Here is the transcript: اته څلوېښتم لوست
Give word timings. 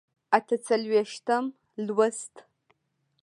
اته 0.37 0.55
څلوېښتم 0.65 1.43
لوست 1.85 2.33